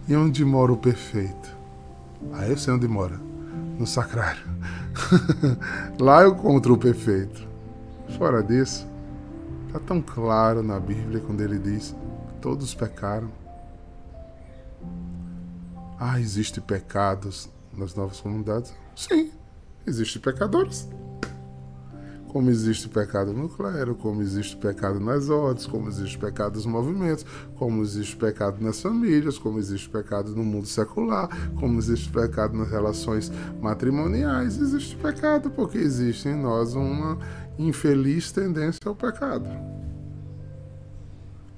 E 0.09 0.15
onde 0.15 0.43
mora 0.43 0.73
o 0.73 0.77
perfeito? 0.77 1.55
Aí 2.33 2.49
eu 2.49 2.57
sei 2.57 2.73
onde 2.73 2.87
mora. 2.87 3.15
No 3.77 3.85
sacrário. 3.85 4.41
Lá 6.01 6.23
eu 6.23 6.31
encontro 6.31 6.73
o 6.73 6.77
perfeito. 6.79 7.47
Fora 8.17 8.41
disso, 8.41 8.87
está 9.67 9.79
tão 9.79 10.01
claro 10.01 10.63
na 10.63 10.79
Bíblia 10.79 11.21
quando 11.21 11.41
ele 11.41 11.59
diz: 11.59 11.95
todos 12.41 12.73
pecaram. 12.73 13.29
Ah, 15.99 16.19
existem 16.19 16.63
pecados 16.63 17.47
nas 17.71 17.93
novas 17.93 18.19
comunidades? 18.19 18.73
Sim, 18.95 19.31
existem 19.85 20.19
pecadores 20.19 20.89
como 22.29 22.49
existe 22.49 22.87
pecado 22.87 23.33
no 23.33 23.49
clero, 23.49 23.95
como 23.95 24.21
existe 24.21 24.55
pecado 24.55 24.99
nas 24.99 25.29
ordens, 25.29 25.65
como 25.65 25.89
existe 25.89 26.17
pecado 26.17 26.55
nos 26.55 26.65
movimentos, 26.65 27.25
como 27.55 27.81
existe 27.81 28.15
pecado 28.15 28.63
nas 28.63 28.79
famílias, 28.79 29.37
como 29.37 29.57
existe 29.57 29.89
pecado 29.89 30.35
no 30.35 30.43
mundo 30.43 30.67
secular, 30.67 31.27
como 31.59 31.79
existe 31.79 32.09
pecado 32.09 32.55
nas 32.55 32.69
relações 32.69 33.31
matrimoniais. 33.59 34.59
Existe 34.59 34.95
pecado 34.95 35.49
porque 35.49 35.79
existe 35.79 36.29
em 36.29 36.35
nós 36.35 36.75
uma 36.75 37.17
infeliz 37.57 38.31
tendência 38.31 38.79
ao 38.85 38.95
pecado. 38.95 39.49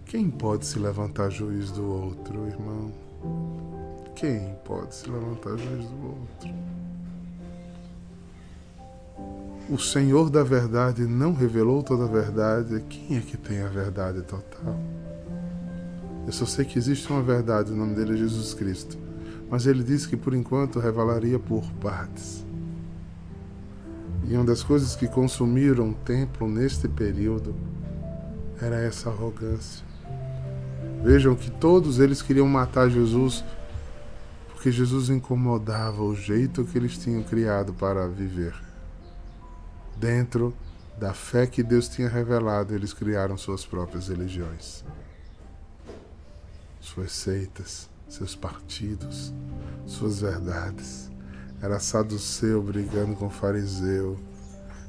Quem 0.05 0.29
pode 0.29 0.65
se 0.65 0.79
levantar 0.79 1.29
juiz 1.29 1.71
do 1.71 1.83
outro, 1.85 2.47
irmão? 2.47 2.91
Quem 4.15 4.55
pode 4.65 4.95
se 4.95 5.09
levantar 5.09 5.57
juiz 5.57 5.85
do 5.85 6.05
outro? 6.05 6.80
O 9.71 9.79
Senhor 9.79 10.29
da 10.29 10.43
verdade 10.43 11.03
não 11.07 11.33
revelou 11.33 11.81
toda 11.81 12.03
a 12.03 12.07
verdade, 12.07 12.83
quem 12.89 13.17
é 13.17 13.21
que 13.21 13.37
tem 13.37 13.61
a 13.61 13.69
verdade 13.69 14.21
total? 14.21 14.77
Eu 16.27 16.33
só 16.33 16.45
sei 16.45 16.65
que 16.65 16.77
existe 16.77 17.09
uma 17.09 17.23
verdade, 17.23 17.71
o 17.71 17.75
nome 17.75 17.95
dele 17.95 18.15
é 18.15 18.17
Jesus 18.17 18.53
Cristo. 18.53 18.97
Mas 19.49 19.65
ele 19.65 19.81
disse 19.81 20.09
que 20.09 20.17
por 20.17 20.33
enquanto 20.33 20.77
revelaria 20.77 21.39
por 21.39 21.63
partes. 21.75 22.45
E 24.27 24.35
uma 24.35 24.43
das 24.43 24.61
coisas 24.61 24.93
que 24.93 25.07
consumiram 25.07 25.91
o 25.91 25.93
templo 25.93 26.49
neste 26.49 26.89
período 26.89 27.55
era 28.61 28.75
essa 28.75 29.09
arrogância. 29.09 29.85
Vejam 31.01 31.33
que 31.33 31.49
todos 31.49 31.97
eles 31.97 32.21
queriam 32.21 32.47
matar 32.47 32.89
Jesus 32.89 33.41
porque 34.53 34.69
Jesus 34.69 35.09
incomodava 35.09 36.03
o 36.03 36.13
jeito 36.13 36.65
que 36.65 36.77
eles 36.77 36.97
tinham 36.97 37.23
criado 37.23 37.73
para 37.73 38.05
viver. 38.07 38.70
Dentro 40.01 40.51
da 40.99 41.13
fé 41.13 41.45
que 41.45 41.61
Deus 41.61 41.87
tinha 41.87 42.09
revelado, 42.09 42.73
eles 42.73 42.91
criaram 42.91 43.37
suas 43.37 43.63
próprias 43.67 44.07
religiões, 44.07 44.83
suas 46.79 47.11
seitas, 47.11 47.87
seus 48.09 48.35
partidos, 48.35 49.31
suas 49.85 50.19
verdades. 50.19 51.07
Era 51.61 51.79
saduceu 51.79 52.63
brigando 52.63 53.15
com 53.15 53.29
fariseu. 53.29 54.17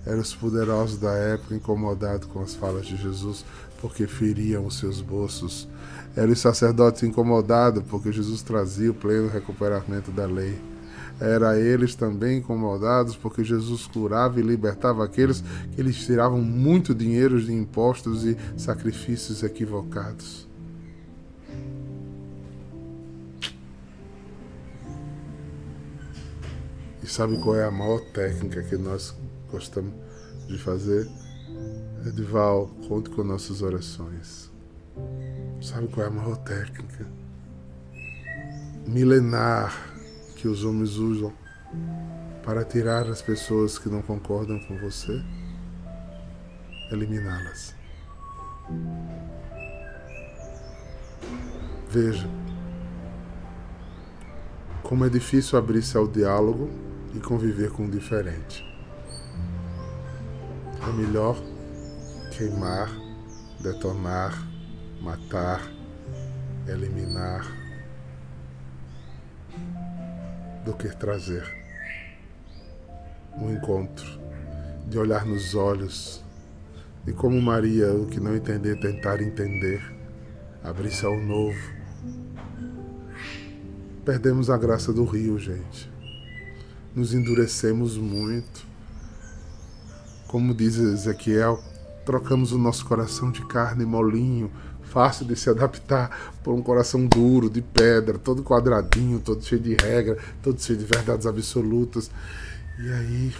Eram 0.07 0.23
os 0.23 0.35
poderosos 0.35 0.99
da 0.99 1.13
época 1.13 1.55
incomodados 1.55 2.27
com 2.29 2.41
as 2.41 2.55
falas 2.55 2.87
de 2.87 2.97
Jesus 2.97 3.45
porque 3.83 4.07
feriam 4.07 4.65
os 4.65 4.79
seus 4.79 5.03
bolsos. 5.03 5.69
Eram 6.17 6.33
os 6.33 6.41
sacerdotes 6.41 7.03
incomodados 7.03 7.85
porque 7.87 8.11
Jesus 8.11 8.41
trazia 8.41 8.91
o 8.91 8.95
pleno 8.95 9.29
recuperamento 9.29 10.11
da 10.11 10.25
lei. 10.25 10.72
Era 11.21 11.59
eles 11.59 11.95
também 11.95 12.39
incomodados 12.39 13.17
porque 13.17 13.45
Jesus 13.45 13.87
curava 13.87 14.41
e 14.41 14.43
libertava 14.43 15.05
aqueles 15.05 15.43
que 15.73 15.81
eles 15.81 15.97
tiravam 16.05 16.41
muito 16.41 16.95
dinheiro 16.95 17.41
de 17.41 17.53
impostos 17.53 18.25
e 18.25 18.37
sacrifícios 18.57 19.43
equivocados. 19.43 20.49
E 27.03 27.07
sabe 27.07 27.37
qual 27.39 27.57
é 27.57 27.65
a 27.65 27.71
maior 27.71 28.01
técnica 28.13 28.63
que 28.63 28.77
nós 28.77 29.15
gostamos 29.51 29.93
de 30.47 30.59
fazer? 30.59 31.09
Edival, 32.07 32.69
conte 32.89 33.11
com 33.11 33.23
nossas 33.23 33.63
orações. 33.63 34.51
Sabe 35.61 35.89
qual 35.89 36.07
é 36.07 36.09
a 36.09 36.13
maior 36.13 36.37
técnica? 36.39 37.07
Milenar 38.87 39.92
que 40.43 40.49
os 40.49 40.65
homens 40.65 40.97
usam 40.97 41.33
para 42.45 42.65
tirar 42.65 43.07
as 43.07 43.23
pessoas 43.23 43.79
que 43.79 43.89
não 43.89 44.03
concordam 44.03 44.59
com 44.67 44.77
você? 44.77 45.23
Eliminá-las. 46.91 47.77
Veja 51.89 52.29
como 54.83 55.05
é 55.05 55.09
difícil 55.09 55.57
abrir-se 55.57 55.97
ao 55.97 56.09
diálogo 56.09 56.69
e 57.15 57.21
conviver 57.21 57.71
com 57.71 57.87
o 57.87 57.91
diferente. 57.91 58.65
É 60.83 60.93
melhor 60.93 61.41
queimar, 62.37 62.91
detonar, 63.61 64.37
matar, 65.01 65.63
eliminar, 66.67 67.62
do 70.65 70.73
que 70.75 70.89
trazer 70.89 71.45
um 73.37 73.53
encontro, 73.53 74.21
de 74.89 74.99
olhar 74.99 75.25
nos 75.25 75.55
olhos, 75.55 76.23
e 77.07 77.13
como 77.13 77.41
Maria, 77.41 77.93
o 77.93 78.07
que 78.07 78.21
não 78.21 78.37
entender, 78.37 78.79
tentar 78.79 79.21
entender, 79.21 79.83
abrir-se 80.63 81.05
ao 81.05 81.19
novo. 81.19 81.59
Perdemos 84.05 84.51
a 84.51 84.57
graça 84.57 84.93
do 84.93 85.05
rio, 85.05 85.39
gente 85.39 85.93
nos 86.95 87.15
endurecemos 87.15 87.97
muito. 87.97 88.67
Como 90.27 90.55
diz 90.55 90.77
Ezequiel, 90.77 91.63
trocamos 92.05 92.53
o 92.53 92.59
nosso 92.59 92.85
coração 92.85 93.31
de 93.31 93.45
carne 93.47 93.85
molinho, 93.85 94.51
fácil 94.93 95.25
de 95.25 95.35
se 95.35 95.49
adaptar, 95.49 96.35
por 96.45 96.53
um 96.53 96.61
coração 96.61 97.07
duro, 97.07 97.49
de 97.49 97.63
pedra, 97.63 98.19
todo 98.19 98.43
quadradinho, 98.43 99.19
todo 99.21 99.43
cheio 99.43 99.61
de 99.61 99.75
regra, 99.75 100.19
todo 100.43 100.61
cheio 100.61 100.79
de 100.79 100.85
verdades 100.85 101.27
absolutas. 101.27 102.11
E 102.79 102.93
aí, 102.93 103.35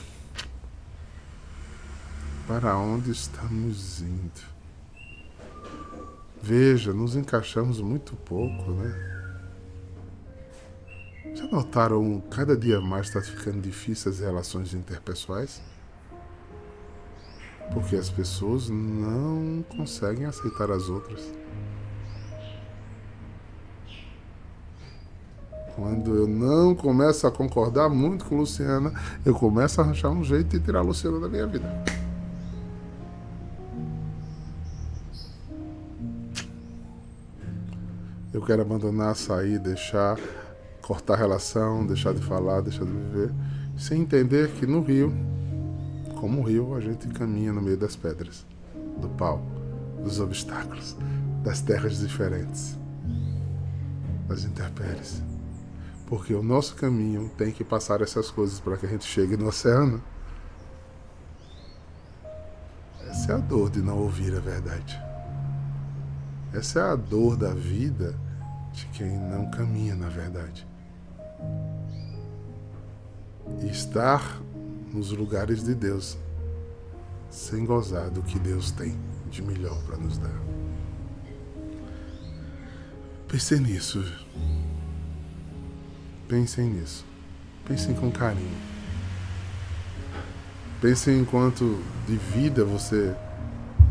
para 2.49 2.75
onde 2.79 3.11
estamos 3.11 4.01
indo? 4.01 4.53
Veja, 6.43 6.95
nos 6.95 7.15
encaixamos 7.15 7.81
muito 7.83 8.17
pouco, 8.17 8.71
né? 8.73 9.13
Já 11.35 11.47
notaram 11.47 12.23
cada 12.31 12.57
dia 12.57 12.81
mais 12.81 13.09
está 13.09 13.21
ficando 13.21 13.61
difícil 13.61 14.11
as 14.11 14.21
relações 14.21 14.73
interpessoais? 14.73 15.61
Porque 17.73 17.95
as 17.95 18.09
pessoas 18.09 18.69
não 18.71 19.65
conseguem 19.77 20.25
aceitar 20.25 20.71
as 20.71 20.89
outras. 20.89 21.42
Quando 25.83 26.15
eu 26.15 26.29
não 26.29 26.77
começo 26.77 27.27
a 27.27 27.31
concordar 27.33 27.89
muito 27.89 28.25
com 28.27 28.37
Luciana, 28.37 28.93
eu 29.27 29.35
começo 29.35 29.81
a 29.81 29.85
arranjar 29.85 30.11
um 30.11 30.23
jeito 30.23 30.57
de 30.57 30.65
tirar 30.65 30.79
a 30.79 30.83
Luciana 30.83 31.19
da 31.19 31.29
minha 31.29 31.45
vida. 31.45 31.67
Eu 38.33 38.41
quero 38.43 38.63
abandonar, 38.63 39.17
sair, 39.17 39.59
deixar 39.59 40.17
cortar 40.81 41.15
a 41.15 41.17
relação, 41.17 41.85
deixar 41.85 42.15
de 42.15 42.23
falar, 42.23 42.61
deixar 42.61 42.85
de 42.85 42.93
viver, 42.93 43.33
sem 43.77 44.03
entender 44.03 44.53
que 44.53 44.65
no 44.65 44.83
rio, 44.83 45.13
como 46.21 46.43
o 46.43 46.45
rio, 46.45 46.77
a 46.77 46.81
gente 46.81 47.09
caminha 47.09 47.53
no 47.53 47.61
meio 47.61 47.77
das 47.77 47.97
pedras, 47.97 48.47
do 49.01 49.09
pau, 49.09 49.43
dos 50.05 50.21
obstáculos, 50.21 50.97
das 51.43 51.61
terras 51.61 51.99
diferentes, 51.99 52.79
das 54.29 54.45
intempéries. 54.45 55.32
Porque 56.13 56.35
o 56.35 56.43
nosso 56.43 56.75
caminho 56.75 57.31
tem 57.39 57.51
que 57.51 57.65
passar 57.65 58.03
essas 58.03 58.31
coisas 58.31 58.61
para 58.61 58.77
que 58.77 58.85
a 58.85 58.89
gente 58.91 59.07
chegue 59.07 59.35
no 59.35 59.49
oceano. 59.49 60.05
Essa 63.09 63.33
é 63.33 63.35
a 63.37 63.39
dor 63.39 63.71
de 63.71 63.81
não 63.81 63.97
ouvir 63.97 64.37
a 64.37 64.39
verdade. 64.39 65.01
Essa 66.53 66.81
é 66.81 66.83
a 66.83 66.97
dor 66.97 67.35
da 67.35 67.55
vida 67.55 68.15
de 68.75 68.85
quem 68.89 69.09
não 69.09 69.51
caminha 69.51 69.95
na 69.95 70.11
verdade 70.11 70.69
e 73.63 73.71
estar 73.71 74.39
nos 74.93 75.13
lugares 75.13 75.65
de 75.65 75.75
Deus 75.75 76.19
sem 77.31 77.65
gozar 77.65 78.11
do 78.11 78.23
que 78.23 78.39
Deus 78.39 78.71
tem 78.71 79.01
de 79.31 79.41
melhor 79.41 79.83
para 79.85 79.97
nos 79.97 80.19
dar. 80.19 80.43
Pensem 83.29 83.61
nisso. 83.61 84.05
Pensem 86.33 86.71
nisso. 86.71 87.05
Pensem 87.69 87.95
com 87.95 88.11
carinho. 88.11 88.57
Pensem 90.81 91.19
em 91.19 91.27
quanto 91.27 91.79
de 92.07 92.17
vida 92.17 92.65
você 92.65 93.15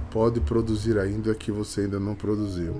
pode 0.10 0.40
produzir 0.40 0.98
ainda 0.98 1.36
que 1.36 1.52
você 1.52 1.82
ainda 1.82 2.00
não 2.00 2.16
produziu 2.16 2.74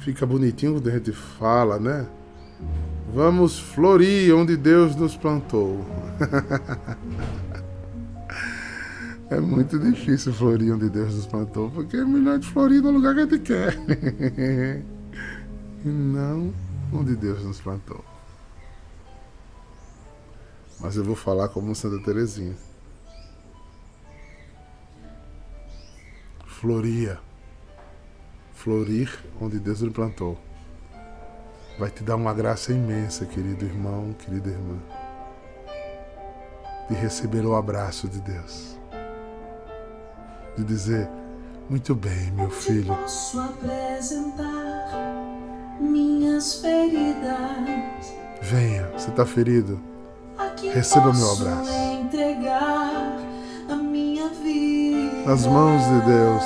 fica 0.00 0.26
bonitinho 0.26 0.72
quando 0.72 0.88
a 0.88 0.92
gente 0.92 1.12
fala, 1.12 1.78
né? 1.78 2.08
Vamos 3.14 3.58
florir 3.58 4.34
onde 4.34 4.56
Deus 4.56 4.96
nos 4.96 5.16
plantou. 5.16 5.86
é 9.30 9.38
muito 9.38 9.78
difícil 9.78 10.32
florir 10.32 10.74
onde 10.74 10.90
Deus 10.90 11.14
nos 11.14 11.26
plantou, 11.26 11.70
porque 11.70 11.98
é 11.98 12.04
melhor 12.04 12.40
de 12.40 12.48
florir 12.48 12.82
no 12.82 12.90
lugar 12.90 13.14
que 13.14 13.20
a 13.20 13.26
gente 13.26 13.38
quer. 13.38 13.78
e 15.84 15.88
não 15.88 16.52
onde 16.92 17.16
Deus 17.16 17.42
nos 17.44 17.60
plantou. 17.60 18.04
Mas 20.78 20.96
eu 20.96 21.04
vou 21.04 21.16
falar 21.16 21.48
como 21.48 21.74
Santa 21.74 22.02
Teresinha. 22.02 22.56
Floria 26.46 27.18
florir 28.60 29.10
onde 29.40 29.58
Deus 29.58 29.80
lhe 29.80 29.90
plantou. 29.90 30.38
Vai 31.78 31.90
te 31.90 32.02
dar 32.04 32.16
uma 32.16 32.34
graça 32.34 32.72
imensa, 32.72 33.24
querido 33.24 33.64
irmão, 33.64 34.12
querida 34.18 34.50
irmã, 34.50 34.78
de 36.88 36.94
receber 36.94 37.44
o 37.46 37.56
abraço 37.56 38.06
de 38.06 38.20
Deus. 38.20 38.76
De 40.58 40.64
dizer, 40.64 41.08
muito 41.70 41.94
bem, 41.94 42.30
meu 42.32 42.50
filho. 42.50 42.94
Posso 42.94 43.40
apresentar 43.40 44.90
minhas 46.40 46.54
feridas. 46.54 48.14
Venha, 48.40 48.88
você 48.96 49.10
está 49.10 49.26
ferido? 49.26 49.78
quem 50.56 50.72
Receba 50.72 51.12
meu 51.12 51.32
abraço. 51.32 51.70
entregar 52.00 53.18
a 53.68 53.76
minha 53.76 54.28
vida? 54.42 55.26
Nas 55.26 55.46
mãos 55.46 55.82
de 55.82 56.00
Deus. 56.06 56.42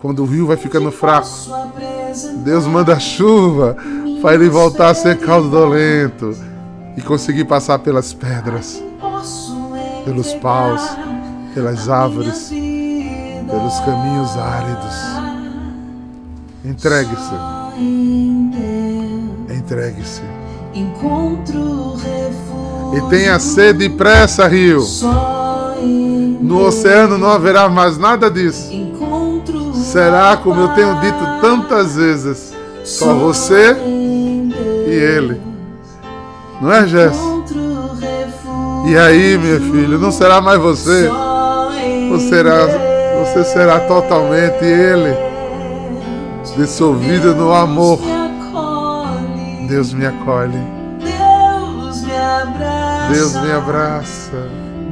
Quando 0.00 0.22
o 0.22 0.26
rio 0.26 0.46
vai 0.46 0.56
ficando 0.56 0.90
fraco, 0.90 1.28
Deus 2.44 2.66
manda 2.66 2.98
chuva 2.98 3.76
para 4.20 4.34
ele 4.34 4.48
voltar 4.48 4.90
a 4.90 4.94
ser 4.94 5.18
caudolento 5.18 6.36
e 6.96 7.02
conseguir 7.02 7.44
passar 7.44 7.78
pelas 7.78 8.12
pedras, 8.12 8.82
pelos 10.04 10.34
paus, 10.34 10.82
pelas 11.54 11.88
árvores, 11.88 12.48
pelos 12.48 13.80
caminhos 13.80 14.36
áridos. 14.36 15.20
Entregue-se, 16.64 17.34
entregue-se. 19.70 20.22
encontro 20.74 21.94
refúgio. 21.94 22.98
E 22.98 23.08
tenha 23.08 23.38
sede 23.38 23.84
e 23.84 23.88
pressa, 23.88 24.48
rio. 24.48 24.84
No 26.40 26.66
oceano 26.66 27.16
não 27.16 27.30
haverá 27.30 27.68
mais 27.68 27.96
nada 27.96 28.28
disso. 28.28 28.72
encontro 28.72 29.72
Será, 29.74 30.36
como 30.36 30.60
eu 30.60 30.68
tenho 30.70 31.00
dito 31.00 31.18
tantas 31.40 31.94
vezes, 31.94 32.52
só 32.84 33.14
você 33.14 33.76
e 33.76 34.92
ele. 34.92 35.40
Não 36.60 36.72
é, 36.72 36.80
refúgio. 36.80 37.44
E 38.88 38.98
aí, 38.98 39.38
meu 39.38 39.60
filho, 39.60 39.98
não 39.98 40.10
será 40.10 40.40
mais 40.40 40.60
você? 40.60 41.08
Você 42.10 42.28
será, 42.28 42.66
você 43.24 43.44
será 43.44 43.80
totalmente 43.80 44.64
ele, 44.64 45.16
dissolvido 46.56 47.34
no 47.36 47.52
amor. 47.54 48.19
Deus 49.70 49.92
me 49.92 50.04
acolhe. 50.04 50.58
Deus 50.98 52.02
me 52.02 52.16
abraça. 52.16 53.12
Deus 53.12 53.34
me 53.36 53.52
abraça. 53.52 54.48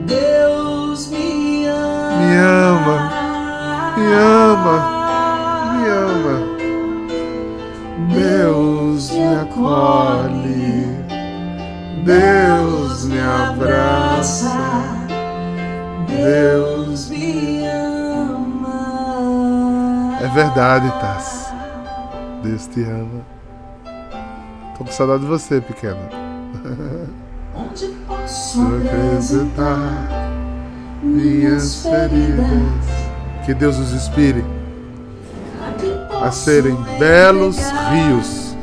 Deus 0.07 1.09
me 1.09 1.67
ama. 1.67 2.29
Me 2.29 2.37
ama. 2.47 2.97
Me 3.97 4.15
ama. 4.15 4.79
Me 5.75 5.89
ama. 5.91 6.37
Deus 8.15 9.11
me 9.11 9.27
acolhe. 9.43 10.95
Deus 12.05 13.05
me 13.07 13.19
abraça. 13.19 14.57
Deus 16.07 17.11
me 17.11 17.67
ama. 17.67 18.79
É 20.23 20.29
verdade, 20.29 20.89
Tassi. 21.01 21.53
Deus 22.45 22.69
te 22.69 22.85
ama. 22.85 23.38
Tô 24.79 24.85
com 24.85 24.93
saudade 24.93 25.23
de 25.23 25.27
você, 25.27 25.61
pequena. 25.61 25.99
Onde 27.53 27.89
posso 28.07 28.61
acreditar 28.63 30.31
minhas 31.03 31.83
feridas. 31.83 32.47
Que 33.45 33.55
Deus 33.55 33.77
os 33.77 33.93
inspire 33.93 34.45
a 36.23 36.31
serem 36.31 36.77
belos 36.97 37.59
rios. 37.91 38.57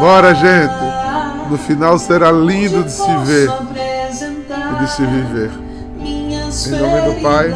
Bora, 0.00 0.34
gente! 0.34 1.50
No 1.50 1.58
final 1.58 1.98
será 1.98 2.32
lindo 2.32 2.82
de 2.82 2.90
se 2.90 3.16
ver 3.24 3.50
apresentar 3.50 4.72
e 4.72 4.84
de 4.84 4.90
se 4.90 5.06
viver. 5.06 5.50
Em 6.00 6.70
nome 6.70 7.14
do 7.14 7.22
Pai, 7.22 7.50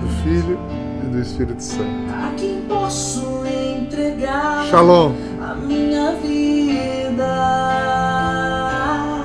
do 0.00 0.08
Filho 0.22 0.58
e 1.04 1.06
do 1.10 1.20
Espírito 1.20 1.62
Santo. 1.62 1.84
A 2.10 2.32
quem 2.36 2.62
posso 2.62 3.44
entregar 3.46 4.66
Shalom! 4.70 5.27